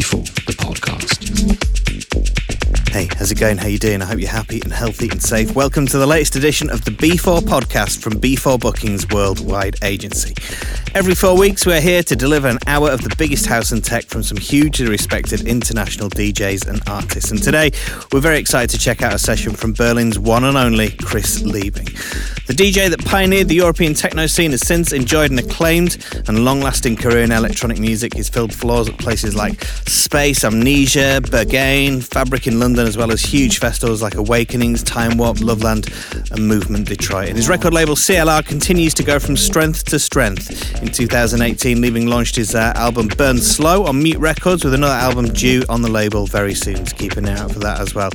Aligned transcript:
B4, 0.00 0.46
the 0.46 0.52
podcast. 0.54 0.79
Hey, 2.90 3.08
how's 3.16 3.30
it 3.30 3.38
going? 3.38 3.56
How 3.56 3.68
you 3.68 3.78
doing? 3.78 4.02
I 4.02 4.04
hope 4.04 4.18
you're 4.18 4.28
happy 4.28 4.60
and 4.62 4.72
healthy 4.72 5.08
and 5.08 5.22
safe. 5.22 5.54
Welcome 5.54 5.86
to 5.86 5.96
the 5.96 6.08
latest 6.08 6.34
edition 6.34 6.68
of 6.70 6.84
the 6.84 6.90
B4 6.90 7.42
podcast 7.42 8.02
from 8.02 8.14
B4 8.14 8.58
Bookings 8.58 9.08
Worldwide 9.10 9.76
Agency. 9.84 10.34
Every 10.92 11.14
four 11.14 11.38
weeks, 11.38 11.64
we're 11.64 11.80
here 11.80 12.02
to 12.02 12.16
deliver 12.16 12.48
an 12.48 12.58
hour 12.66 12.90
of 12.90 13.02
the 13.02 13.14
biggest 13.14 13.46
house 13.46 13.70
and 13.70 13.82
tech 13.82 14.06
from 14.06 14.24
some 14.24 14.38
hugely 14.38 14.88
respected 14.88 15.42
international 15.46 16.10
DJs 16.10 16.66
and 16.66 16.82
artists. 16.88 17.30
And 17.30 17.40
today, 17.40 17.70
we're 18.12 18.18
very 18.18 18.40
excited 18.40 18.70
to 18.70 18.78
check 18.78 19.02
out 19.02 19.14
a 19.14 19.20
session 19.20 19.52
from 19.52 19.72
Berlin's 19.72 20.18
one 20.18 20.42
and 20.42 20.56
only 20.56 20.90
Chris 20.90 21.42
Liebing. 21.42 21.86
The 22.48 22.54
DJ 22.54 22.90
that 22.90 23.04
pioneered 23.04 23.46
the 23.46 23.54
European 23.54 23.94
techno 23.94 24.26
scene 24.26 24.50
has 24.50 24.66
since 24.66 24.92
enjoyed 24.92 25.30
an 25.30 25.38
acclaimed 25.38 26.04
and 26.26 26.44
long 26.44 26.60
lasting 26.60 26.96
career 26.96 27.22
in 27.22 27.30
electronic 27.30 27.78
music. 27.78 28.14
He's 28.14 28.28
filled 28.28 28.52
floors 28.52 28.88
at 28.88 28.98
places 28.98 29.36
like 29.36 29.62
Space, 29.86 30.42
Amnesia, 30.42 31.20
Berghain, 31.22 32.02
Fabric 32.02 32.48
in 32.48 32.58
London, 32.58 32.79
as 32.86 32.96
well 32.96 33.12
as 33.12 33.20
huge 33.20 33.58
festivals 33.58 34.02
like 34.02 34.14
Awakenings, 34.14 34.82
Time 34.82 35.16
Warp, 35.16 35.40
Loveland, 35.40 35.88
and 36.30 36.46
Movement 36.46 36.88
Detroit. 36.88 37.28
And 37.28 37.36
his 37.36 37.48
record 37.48 37.74
label 37.74 37.94
CLR 37.94 38.44
continues 38.44 38.94
to 38.94 39.02
go 39.02 39.18
from 39.18 39.36
strength 39.36 39.84
to 39.86 39.98
strength. 39.98 40.82
In 40.82 40.88
2018, 40.88 41.78
Liebing 41.78 42.08
launched 42.08 42.36
his 42.36 42.54
uh, 42.54 42.72
album 42.76 43.08
Burn 43.08 43.38
Slow 43.38 43.84
on 43.84 44.02
Mute 44.02 44.18
Records 44.18 44.64
with 44.64 44.74
another 44.74 44.94
album 44.94 45.26
due 45.32 45.62
on 45.68 45.82
the 45.82 45.90
label 45.90 46.26
very 46.26 46.54
soon. 46.54 46.86
So 46.86 46.96
keep 46.96 47.16
an 47.16 47.28
eye 47.28 47.38
out 47.38 47.52
for 47.52 47.58
that 47.60 47.80
as 47.80 47.94
well. 47.94 48.10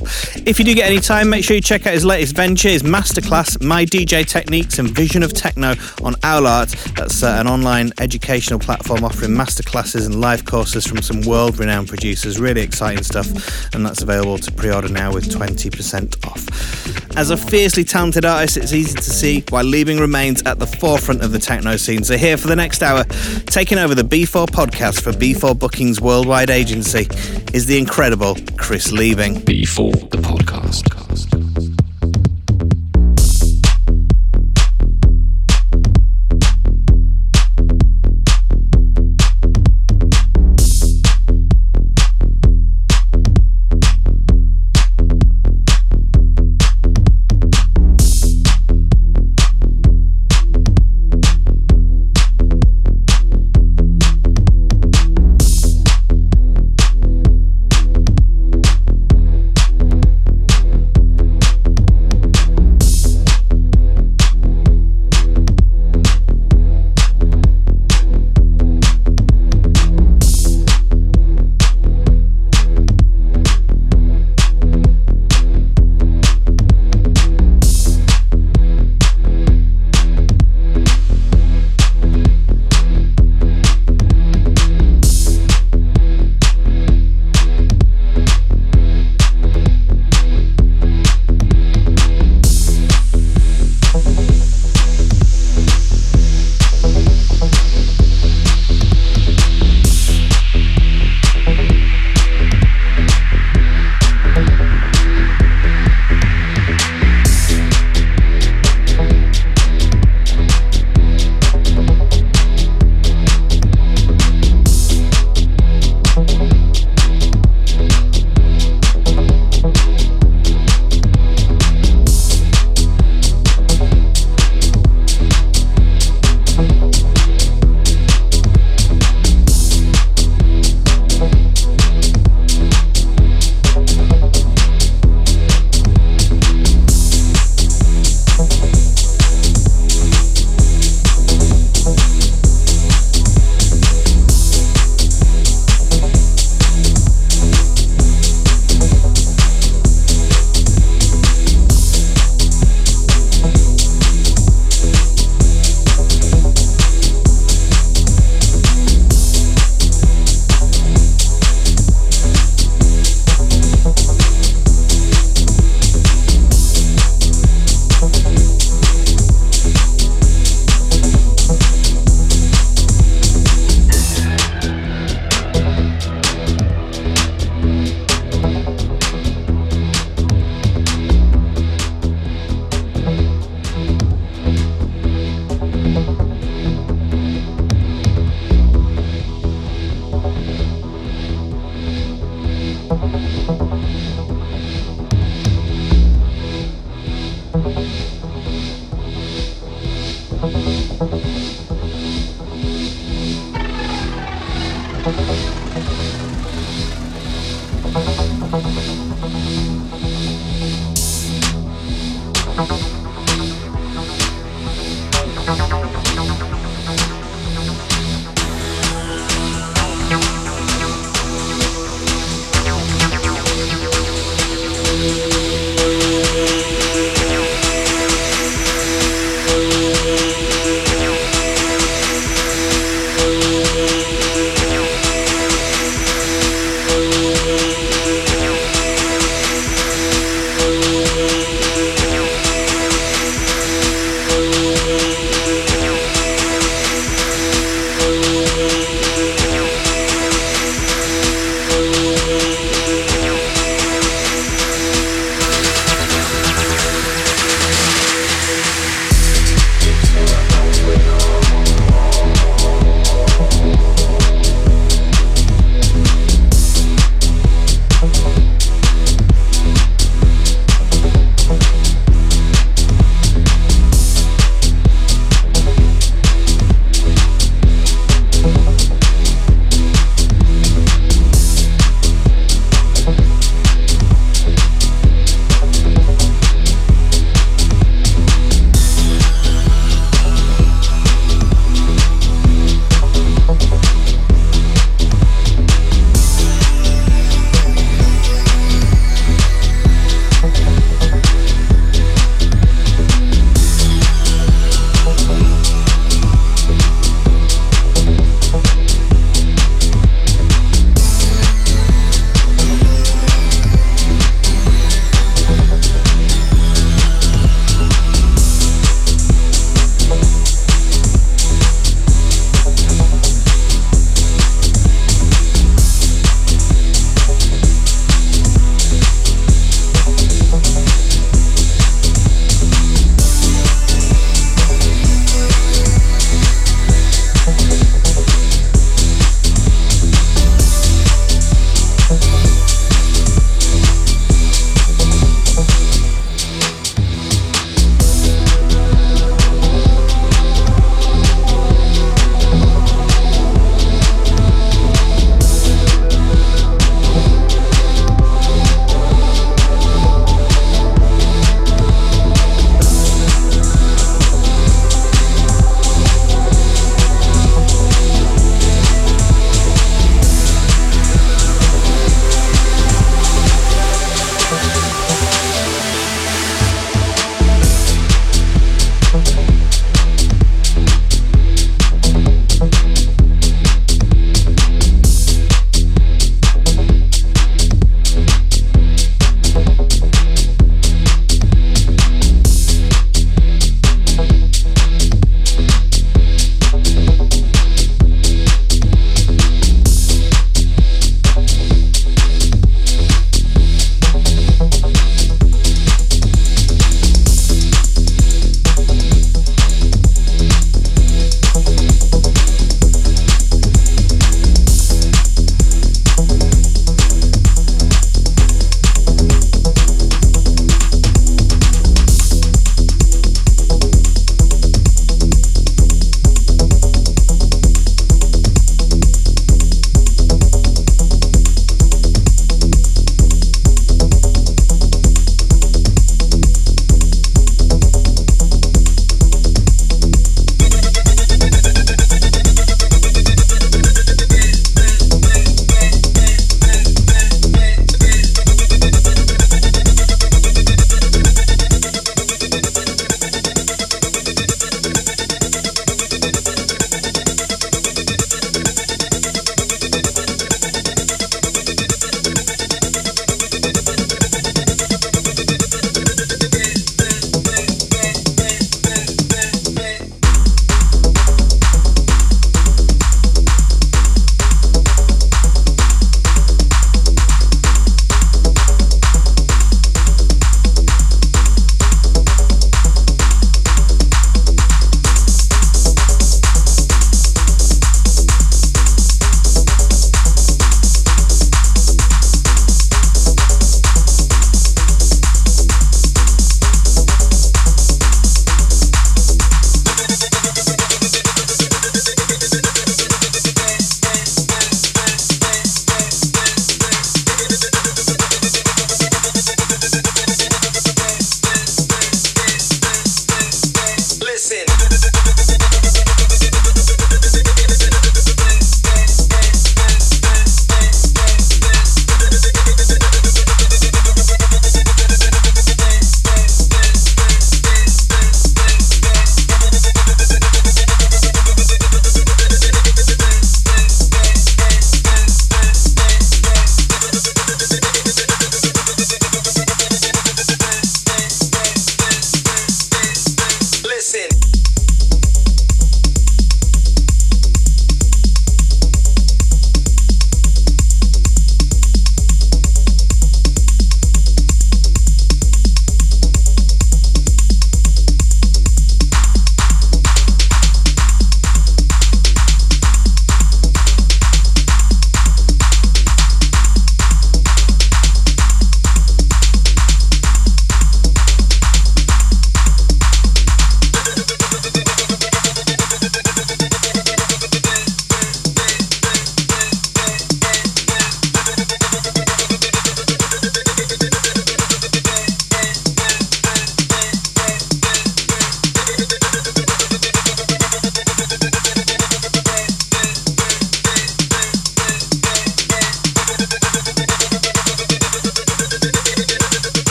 If 0.46 0.58
you 0.58 0.64
do 0.64 0.74
get 0.74 0.90
any 0.90 1.00
time, 1.00 1.28
make 1.30 1.44
sure 1.44 1.56
you 1.56 1.62
check 1.62 1.86
out 1.86 1.94
his 1.94 2.04
latest 2.04 2.34
venture, 2.36 2.68
his 2.68 2.82
masterclass, 2.82 3.62
My 3.62 3.84
DJ 3.84 4.26
Techniques 4.26 4.78
and 4.78 4.90
Vision 4.90 5.22
of 5.22 5.32
Techno 5.32 5.70
on 6.02 6.14
Aulart. 6.22 6.72
That's 6.94 7.22
uh, 7.22 7.36
an 7.38 7.46
online 7.46 7.92
educational 8.00 8.58
platform 8.58 9.04
offering 9.04 9.32
masterclasses 9.32 10.06
and 10.06 10.20
live 10.20 10.44
courses 10.44 10.86
from 10.86 11.02
some 11.02 11.22
world 11.22 11.58
renowned 11.58 11.88
producers. 11.88 12.40
Really 12.40 12.62
exciting 12.62 13.02
stuff, 13.02 13.26
and 13.74 13.84
that's 13.84 14.02
available 14.02 14.38
to 14.38 14.52
pre 14.56 14.70
order 14.70 14.88
now 14.88 15.12
with 15.12 15.28
20% 15.28 16.26
off. 16.26 17.16
As 17.16 17.30
a 17.30 17.36
fiercely 17.36 17.84
talented 17.84 18.24
artist, 18.24 18.56
it's 18.56 18.72
easy 18.72 18.94
to 18.94 19.10
see 19.10 19.44
why 19.48 19.62
Liebing 19.62 20.00
remains 20.00 20.42
at 20.42 20.58
the 20.58 20.66
forefront 20.66 21.22
of 21.22 21.32
the 21.32 21.38
techno 21.38 21.76
scene. 21.76 22.04
So, 22.04 22.16
here 22.16 22.36
for 22.36 22.48
the 22.48 22.56
next 22.56 22.82
hour, 22.82 23.04
taking 23.46 23.78
over 23.78 23.94
the 23.94 24.02
B4 24.02 24.46
podcast 24.48 25.00
for 25.00 25.12
B4 25.12 25.58
Bookings 25.58 26.00
Worldwide 26.00 26.50
Agency, 26.50 27.08
is 27.54 27.66
the 27.66 27.78
incredible 27.78 28.36
Chris 28.56 28.92
Liebing. 28.92 29.44
B4, 29.44 30.10
the 30.10 30.18
podcast. 30.18 31.75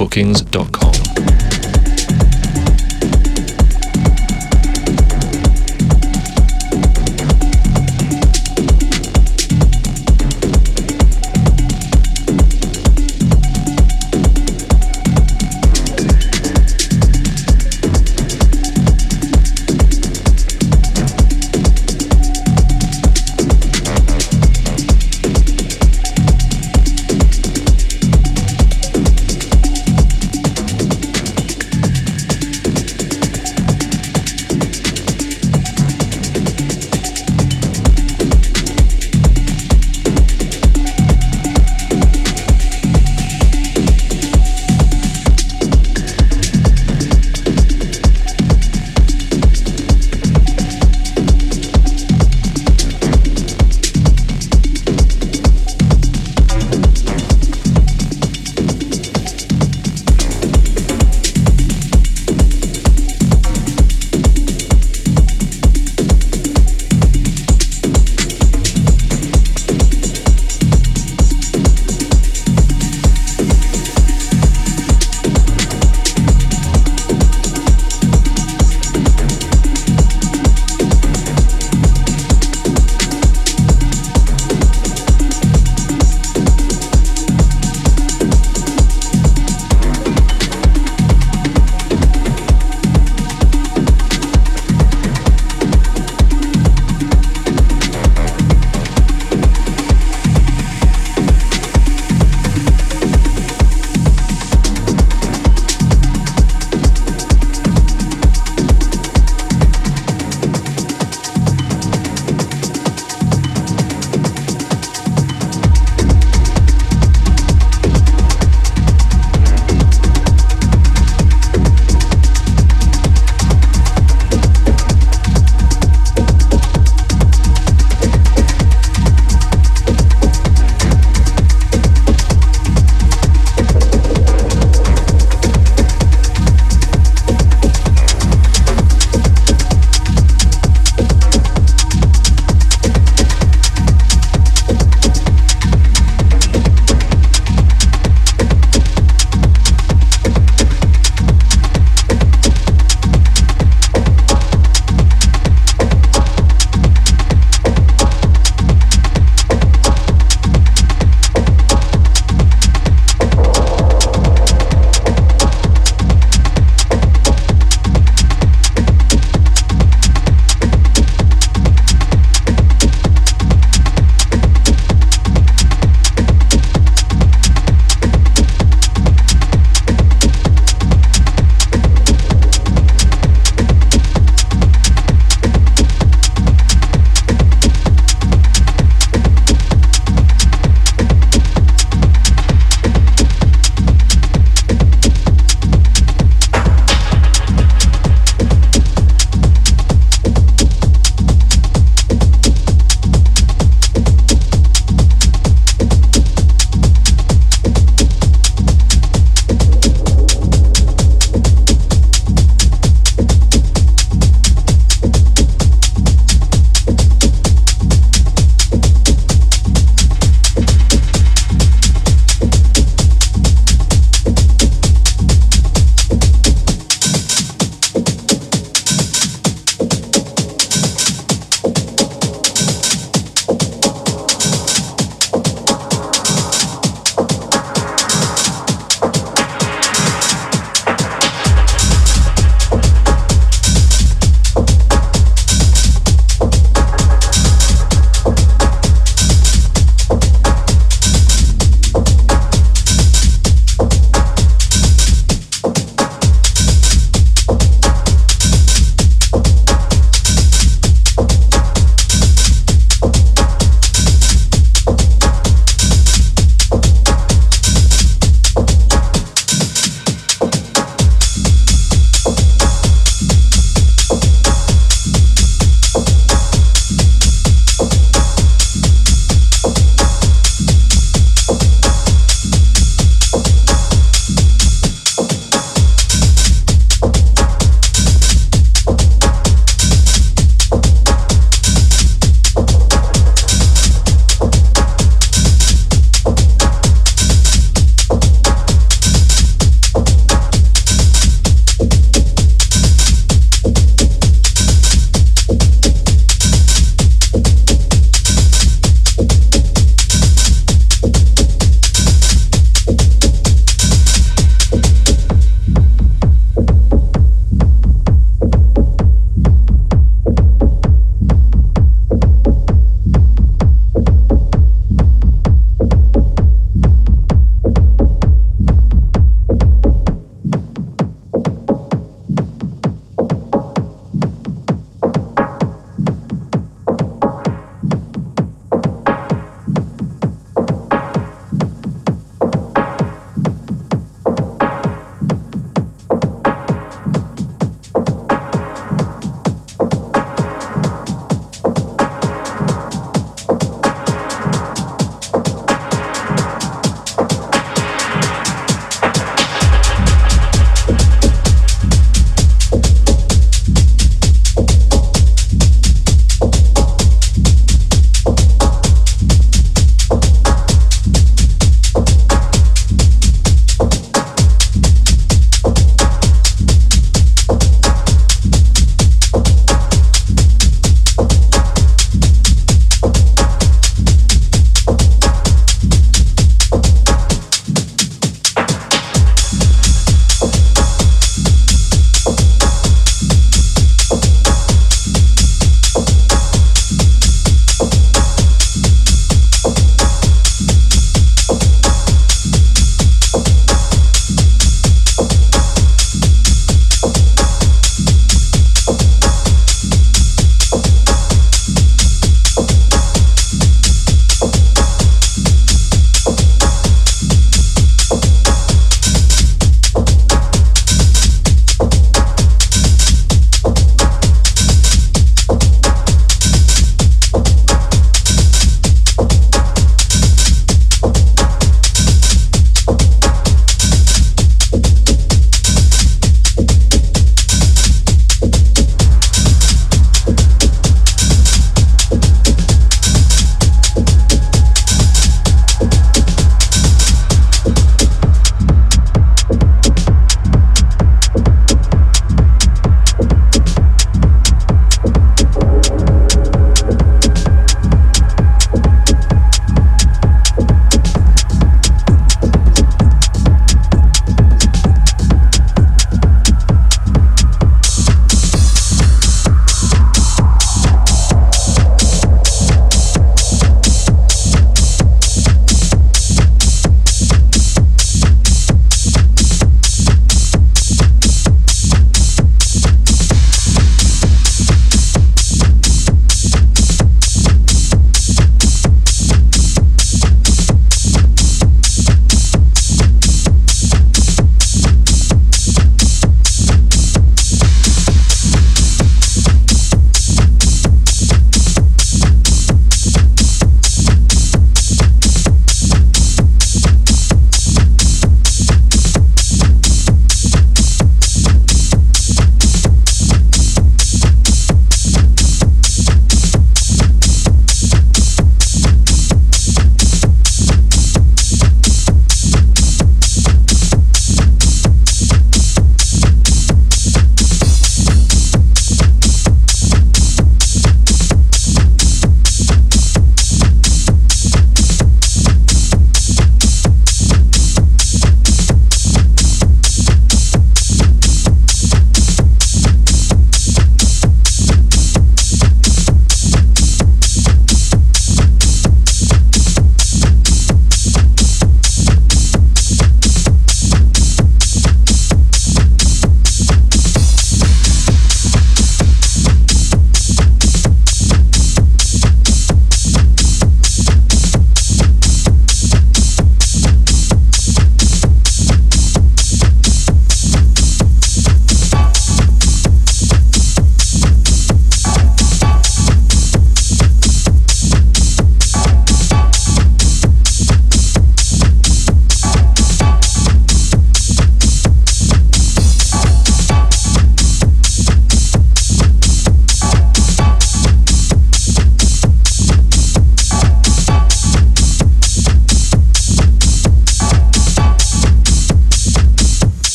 b4bookings.com. 0.00 0.69